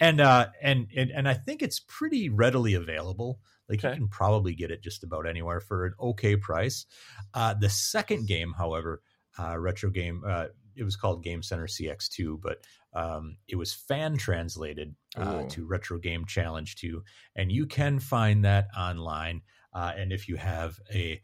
[0.00, 3.40] and, uh, and and and I think it's pretty readily available.
[3.68, 3.90] Like Okay.
[3.90, 6.86] you can probably get it just about anywhere for an okay price.
[7.32, 9.02] Uh, the second game, however,
[9.38, 12.58] uh, retro game, uh, it was called Game Center CX2, but
[12.94, 17.02] um, it was fan translated uh, to Retro Game Challenge 2,
[17.36, 19.42] and you can find that online.
[19.72, 21.20] Uh, and if you have a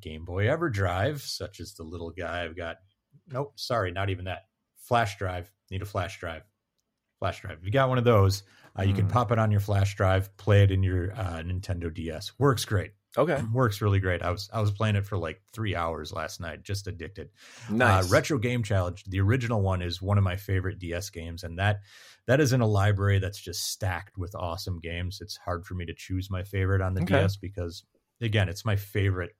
[0.00, 2.78] Game Boy EverDrive, such as the little guy I've got,
[3.28, 4.46] nope, sorry, not even that.
[4.78, 6.42] Flash drive, need a flash drive.
[7.20, 7.58] Flash drive.
[7.60, 8.42] If you got one of those,
[8.76, 9.10] uh, you can Hmm.
[9.12, 12.32] pop it on your flash drive, play it in your uh, Nintendo DS.
[12.38, 12.92] Works great.
[13.16, 14.22] Okay, Works really great.
[14.22, 17.30] I was I was playing it for like three hours last night, just addicted.
[17.68, 18.02] nice.
[18.04, 21.58] Uh, Retro Game Challenge, the original one, is one of my favorite DS games, and
[21.58, 21.80] that
[22.26, 25.20] that is in a library that's just stacked with awesome games.
[25.20, 27.26] It's hard for me to choose my favorite on the Okay.
[27.26, 27.84] DS because,
[28.20, 29.34] again, it's my favorite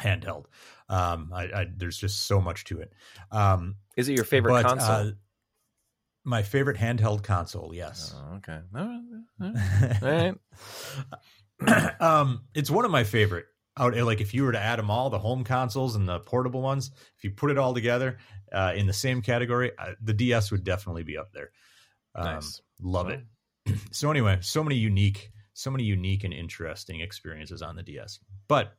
[0.00, 0.46] handheld.
[0.88, 2.92] Um, I, I there's just so much to it.
[3.30, 5.08] Um, Is it your favorite but, console?
[5.08, 5.12] uh,
[6.24, 8.14] my favorite handheld console, yes.
[8.14, 8.60] Oh, okay.
[8.74, 9.02] All right.
[9.40, 10.34] All right.
[12.00, 13.46] um, it's one of my favorite.
[13.76, 16.62] Out like if you were to add them all, the home consoles and the portable
[16.62, 18.18] ones, if you put it all together
[18.52, 21.50] uh, in the same category, uh, the DS would definitely be up there.
[22.14, 22.60] Um, Nice.
[22.80, 23.16] Love Well,
[23.66, 23.78] it.
[23.90, 28.20] So anyway, so many unique, so many unique and interesting experiences on the DS.
[28.46, 28.76] But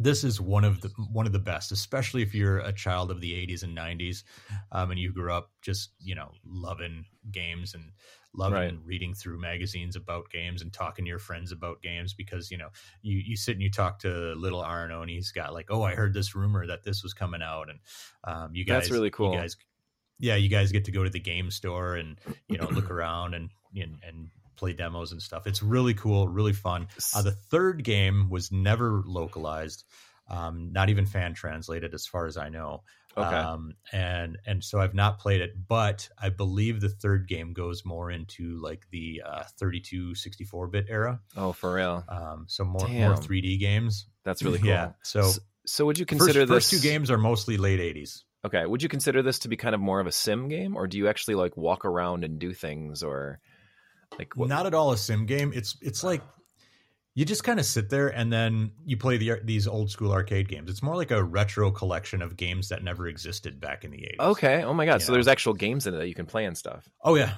[0.00, 3.20] this is one of the one of the best, especially if you're a child of
[3.20, 4.24] the 80s and 90s,
[4.72, 7.92] um, and you grew up just you know loving games and
[8.36, 8.78] loving Right.
[8.84, 12.68] reading through magazines about games and talking to your friends about games because you know
[13.02, 15.94] you you sit and you talk to little Arino and he's got like oh I
[15.94, 17.78] heard this rumor that this was coming out and
[18.24, 19.32] um, you guys That's really cool.
[19.34, 19.56] you guys
[20.18, 22.18] yeah you guys get to go to the game store and
[22.48, 26.52] you know look around and and, and play demos and stuff it's really cool really
[26.52, 29.84] fun uh, the third game was never localized,
[30.30, 32.82] um, not even fan translated, as far as I know.
[33.16, 33.36] Okay.
[33.36, 37.84] Um, and and so I've not played it, but I believe the third game goes
[37.84, 41.20] more into like the uh, 32, 64 bit era.
[41.36, 42.04] oh, for real.
[42.08, 44.06] Um, so more more 3D games.
[44.24, 44.68] That's really cool.
[44.68, 44.92] Yeah.
[45.02, 45.30] So
[45.66, 48.22] So would you first, consider first this two games are mostly late 80s.
[48.44, 48.66] Okay.
[48.66, 50.98] Would you consider this to be kind of more of a sim game, or do
[50.98, 53.40] you actually like walk around and do things, or
[54.18, 54.48] like what?
[54.48, 55.52] Not at all a sim game.
[55.54, 56.20] It's it's like
[57.14, 60.48] you just kind of sit there and then you play the these old school arcade
[60.48, 60.68] games.
[60.68, 64.30] It's more like a retro collection of games that never existed back in the 80s.
[64.30, 64.64] Okay.
[64.64, 65.00] Oh my god.
[65.00, 66.88] So there's actual games in it that you can play and stuff.
[67.02, 67.34] Oh yeah.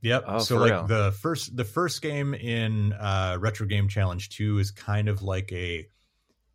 [0.00, 0.24] Yep.
[0.26, 0.86] Oh, so like real?
[0.86, 5.52] the first the first game in uh Retro Game Challenge 2 is kind of like
[5.52, 5.86] a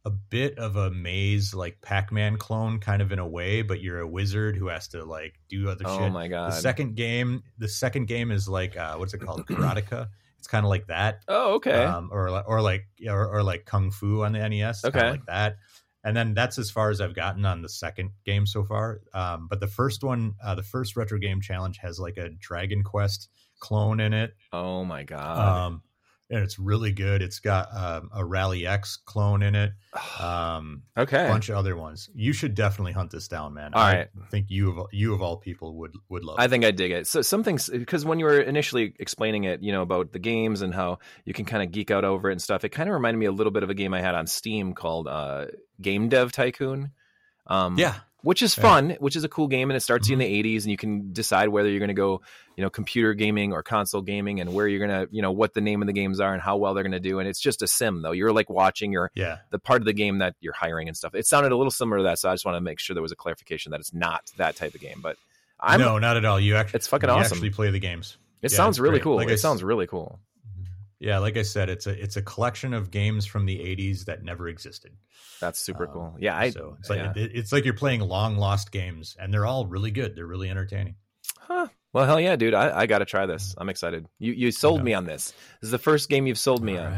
[0.05, 3.99] a bit of a maze like Pac-Man clone kind of in a way, but you're
[3.99, 6.09] a wizard who has to like do other Oh shit.
[6.09, 6.53] Oh my god.
[6.53, 9.45] The second game, the second game is like uh what's it called?
[9.47, 10.07] Karateka.
[10.43, 11.23] It's kind of like that.
[11.29, 11.85] oh, okay.
[11.85, 15.09] Um or or like or, or like Kung Fu on the NES, Okay.
[15.11, 15.55] like that.
[16.03, 18.99] And then that's as far as I've gotten on the second game so far.
[19.13, 22.83] Um, but the first one, uh, the first retro game challenge has like a Dragon
[22.83, 23.29] Quest
[23.61, 25.37] clone in it, oh my god.
[25.67, 25.81] um,
[26.33, 27.21] and it's really good.
[27.21, 29.71] It's got um, a Rally X clone in it,
[30.19, 31.25] um, okay.
[31.25, 32.09] a bunch of other ones.
[32.15, 33.73] You should definitely hunt this down, man.
[33.73, 34.07] All I right.
[34.31, 36.37] think you of you of all people would would love.
[36.39, 36.49] I it.
[36.49, 37.07] think I dig it.
[37.07, 40.61] So some things because when you were initially explaining it, you know, about the games
[40.61, 42.93] and how you can kind of geek out over it and stuff, it kind of
[42.93, 45.45] reminded me a little bit of a game I had on Steam called uh,
[45.81, 46.91] Game Dev Tycoon.
[47.45, 48.61] Um, yeah, which is Yeah.
[48.63, 50.41] fun, which is a cool game, and it starts you in Mm-hmm.
[50.43, 52.21] the '80s, and you can decide whether you're going to go,
[52.57, 55.53] you know, computer gaming or console gaming, and where you're going to, you know, what
[55.53, 57.19] the name of the games are and how well they're going to do.
[57.19, 58.11] And it's just a sim, though.
[58.13, 59.37] You're like watching your yeah.
[59.51, 61.13] the part of the game that you're hiring and stuff.
[61.15, 63.03] It sounded a little similar to that, so I just want to make sure there
[63.03, 64.99] was a clarification that it's not that type of game.
[65.01, 65.17] But
[65.59, 66.39] I'm, no, not at all.
[66.39, 67.35] You actually, It's fucking awesome.
[67.37, 68.17] Actually, play the games.
[68.41, 69.03] it yeah, sounds really great.
[69.03, 69.15] cool.
[69.17, 70.19] Like it sounds really cool.
[71.03, 74.23] Yeah, like I said, it's a it's a collection of games from the '80s that
[74.23, 74.93] never existed.
[75.41, 76.15] That's super Um, cool.
[76.17, 76.49] Yeah, I.
[76.51, 77.13] so it's like yeah.
[77.23, 80.15] it, it's like you're playing long lost games, and they're all really good.
[80.15, 80.95] They're really entertaining.
[81.39, 81.67] Huh.
[81.91, 82.53] Well, hell yeah, dude!
[82.53, 83.53] I, I got to try this.
[83.57, 84.07] I'm excited.
[84.17, 85.31] You you sold me on this.
[85.59, 86.91] This is the first game you've sold me All on.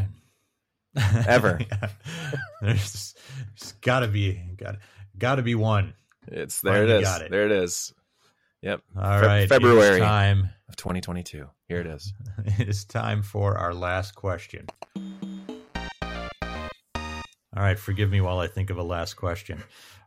[0.95, 1.27] right.
[1.27, 1.59] Ever.
[1.71, 1.89] Yeah.
[2.61, 3.15] There's,
[3.59, 4.75] there's got to be got
[5.17, 5.95] got to be one.
[6.27, 6.83] It's there.
[6.83, 7.07] It Finally is.
[7.07, 7.31] got it.
[7.31, 7.93] There it is.
[8.65, 8.81] Yep.
[8.97, 9.99] All Fe- right, February.
[9.99, 10.49] time.
[10.67, 11.47] Of 2022.
[11.69, 12.11] Here it is.
[12.59, 14.65] It is time for our last question.
[14.95, 15.03] All
[17.63, 19.63] right, forgive me while I think of a last question.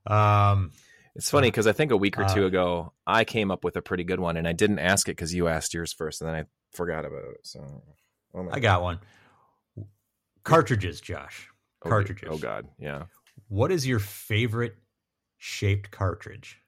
[0.08, 0.72] Um,
[1.14, 3.76] It's funny because I think a week or two Uh, ago I came up with
[3.76, 6.28] a pretty good one, and I didn't ask it because you asked yours first, and
[6.28, 6.44] then I
[6.76, 7.40] forgot about it.
[7.44, 7.82] So,
[8.34, 8.98] oh I got one.
[10.42, 11.48] Cartridges, Josh.
[11.84, 12.28] oh, cartridges.
[12.30, 13.04] Oh god, yeah.
[13.48, 14.74] What is your favorite
[15.36, 16.58] shaped cartridge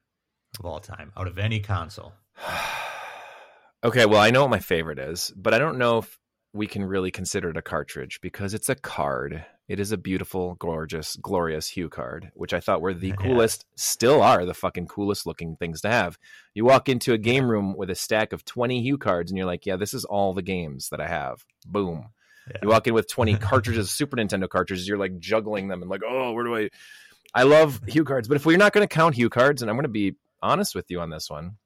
[0.59, 2.13] of all time out of any console?
[3.83, 6.17] okay, well I know what my favorite is, but I don't know if
[6.53, 9.45] we can really consider it a cartridge because it's a card.
[9.69, 13.15] It is a beautiful, gorgeous, glorious HuCard, which I thought were the Yeah.
[13.15, 16.17] coolest, still are the fucking coolest looking things to have.
[16.53, 19.65] You walk into a game room with a stack of 20 HuCards and you're like,
[19.65, 21.45] yeah, this is all the games that I have.
[21.65, 22.09] Boom.
[22.49, 22.57] Yeah.
[22.63, 26.01] You walk in with 20 cartridges, Super Nintendo cartridges, you're like juggling them and like,
[26.05, 26.69] oh, where do I?
[27.33, 29.89] I love HuCards, but if we're not going to count HuCards, and I'm going to
[29.89, 31.57] be honest with you on this one,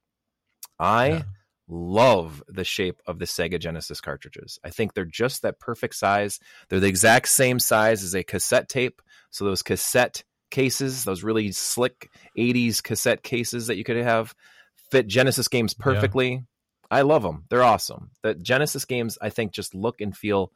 [0.80, 1.24] I Yeah.
[1.68, 4.60] love the shape of the Sega Genesis cartridges.
[4.64, 6.40] I think they're just that perfect size.
[6.70, 9.02] They're the exact same size as a cassette tape.
[9.32, 14.36] So those cassette cases, those really slick 80s cassette cases that you could have,
[14.92, 16.44] fit Genesis games perfectly.
[16.92, 17.46] I love them.
[17.50, 18.12] They're awesome.
[18.22, 20.52] The Genesis games, I think, just look and feel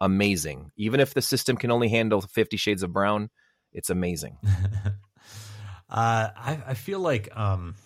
[0.00, 0.72] amazing.
[0.76, 3.28] Even if the system can only handle 50 Shades of Brown,
[3.72, 4.38] it's amazing.
[5.94, 7.76] uh, I, I feel like um,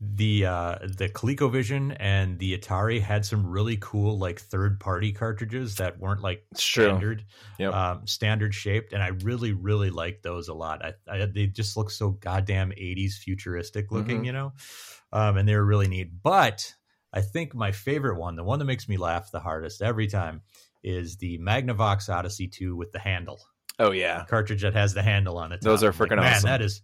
[0.00, 5.76] the uh, the ColecoVision and the Atari had some really cool like third party cartridges
[5.76, 7.24] that weren't like standard
[7.58, 7.72] Yep.
[7.74, 10.84] um, standard shaped, and I really really liked those a lot.
[10.84, 14.26] I, I they just look so goddamn eighties futuristic looking, Mhm.
[14.26, 14.52] you know,
[15.12, 16.10] um, and they were really neat.
[16.22, 16.74] But
[17.12, 20.42] I think my favorite one, the one that makes me laugh the hardest every time,
[20.82, 23.40] is the Magnavox Odyssey two with the handle
[23.78, 24.24] Oh, yeah.
[24.28, 25.60] cartridge that has the handle on it.
[25.60, 26.48] Those are freaking man, awesome.
[26.48, 26.82] That is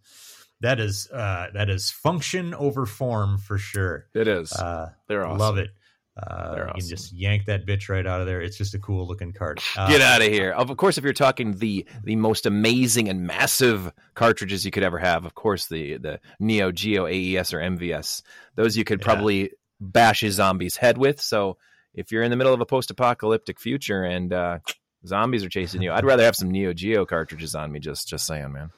[0.60, 4.06] that is uh, that is function over form for sure.
[4.14, 4.52] It is.
[4.52, 5.38] Uh, They're awesome.
[5.38, 5.70] Love it.
[6.14, 8.42] Uh, They're you can just yank that bitch right out of there.
[8.42, 9.60] It's just a cool looking card.
[9.76, 10.52] Uh, Get out of here.
[10.52, 14.98] Of course, if you're talking the the most amazing and massive cartridges you could ever
[14.98, 18.22] have, of course the the Neo Geo AES or MVS.
[18.54, 19.04] Those you could Yeah.
[19.06, 19.50] probably
[19.80, 21.20] bash a zombie's head with.
[21.20, 21.56] So
[21.94, 24.58] if you're in the middle of a post-apocalyptic future and uh,
[25.06, 27.80] zombies are chasing you, I'd rather have some Neo Geo cartridges on me.
[27.80, 28.70] Just just saying, man.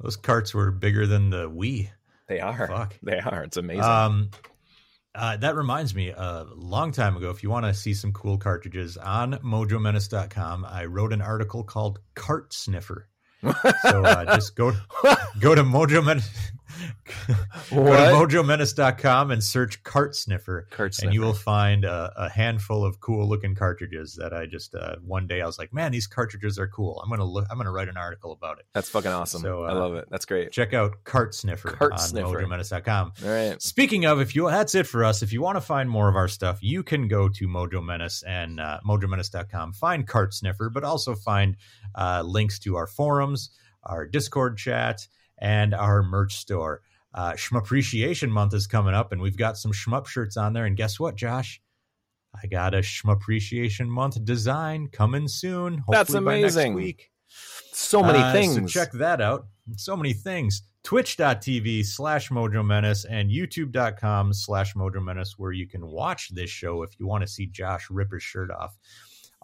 [0.00, 1.90] Those carts were bigger than the Wii.
[2.28, 2.66] They are.
[2.66, 2.96] Fuck.
[3.02, 3.44] They are.
[3.44, 3.84] It's amazing.
[3.84, 4.30] Um,
[5.14, 8.36] uh, that reminds me, a long time ago, if you want to see some cool
[8.36, 13.08] cartridges on mojomenace.com, I wrote an article called Cart Sniffer.
[13.82, 14.72] So uh, just go
[15.38, 16.50] go to Mojo Menace,
[17.70, 18.28] go What?
[18.28, 23.00] to mojomenace.com and search Cart Sniffer, Cart and you will find a, a handful of
[23.00, 26.58] cool looking cartridges that I just uh, one day I was like, man, these cartridges
[26.58, 27.00] are cool.
[27.02, 27.46] I'm gonna look.
[27.50, 28.66] I'm gonna write an article about it.
[28.72, 29.42] That's fucking awesome.
[29.42, 30.06] So, I uh, love it.
[30.10, 30.50] That's great.
[30.52, 32.28] Check out Cart Sniffer Cart on Sniffer.
[32.28, 33.12] mojomenace.com.
[33.24, 33.60] All right.
[33.62, 35.22] Speaking of, if you that's it for us.
[35.22, 38.22] If you want to find more of our stuff, you can go to Mojo Menace
[38.26, 39.72] and uh, mojomenace.com.
[39.74, 41.56] Find Cart Sniffer, but also find
[41.94, 43.50] uh, links to our forums,
[43.84, 45.06] our Discord chat,
[45.38, 46.82] and our merch store.
[47.12, 50.64] Uh, Shmup Appreciation Month is coming up, and we've got some Shmup shirts on there.
[50.66, 51.60] And guess what, Josh?
[52.42, 55.78] I got a Shmup Appreciation Month design coming soon.
[55.78, 56.72] Hopefully That's by amazing.
[56.72, 57.10] next week.
[57.72, 58.54] So many Uh, things.
[58.54, 59.46] So check that out.
[59.76, 60.62] So many things.
[60.82, 66.82] Twitch.tv slash Mojo Menace and YouTube.com slash Mojo Menace, where you can watch this show
[66.82, 68.76] if you want to see Josh rip his shirt off.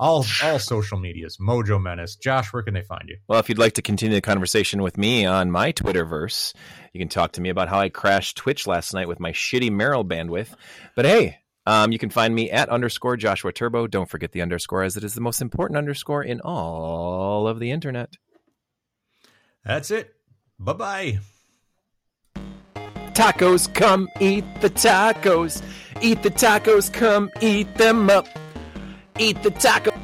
[0.00, 2.16] All all social medias, Mojo Menace.
[2.16, 3.18] Josh, where can they find you?
[3.28, 6.54] Well, if you'd like to continue the conversation with me on my Twitterverse,
[6.94, 9.70] you can talk to me about how I crashed Twitch last night with my shitty
[9.70, 10.54] Merrill bandwidth.
[10.96, 13.86] But hey, um, you can find me at underscore Joshua Turbo.
[13.86, 17.70] Don't forget the underscore, as it is the most important underscore in all of the
[17.70, 18.14] internet.
[19.66, 20.14] That's it.
[20.58, 21.18] Bye bye.
[23.12, 25.62] Tacos, come eat the tacos.
[26.00, 28.26] Eat the tacos, come eat them up.
[29.20, 29.99] Eat the taco.